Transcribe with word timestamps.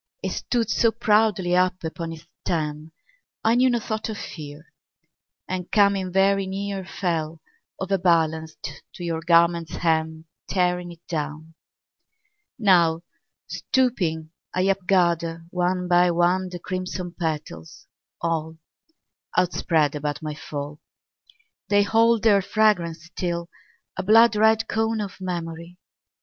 It 0.23 0.31
stood 0.31 0.71
so 0.71 0.91
proudly 0.91 1.55
up 1.55 1.83
upon 1.83 2.11
its 2.11 2.25
stem, 2.43 2.91
I 3.43 3.53
knew 3.53 3.69
no 3.69 3.77
thought 3.79 4.09
of 4.09 4.17
fear, 4.17 4.73
And 5.47 5.71
coming 5.71 6.11
very 6.11 6.47
near 6.47 6.83
Fell, 6.83 7.39
overbalanced, 7.79 8.81
to 8.95 9.03
your 9.03 9.21
garment's 9.21 9.73
hem, 9.75 10.25
Tearing 10.49 10.91
it 10.91 11.05
down. 11.07 11.53
Now, 12.57 13.01
stooping, 13.45 14.31
I 14.55 14.63
upgather, 14.69 15.45
one 15.51 15.87
by 15.87 16.09
one, 16.09 16.49
The 16.49 16.57
crimson 16.57 17.13
petals, 17.13 17.85
all 18.19 18.57
Outspread 19.37 19.93
about 19.93 20.23
my 20.23 20.33
fall. 20.33 20.79
They 21.69 21.83
hold 21.83 22.23
their 22.23 22.41
fragrance 22.41 23.03
still, 23.05 23.51
a 23.95 24.01
blood 24.01 24.35
red 24.35 24.67
cone 24.67 24.99
Of 24.99 25.21
memory. 25.21 25.77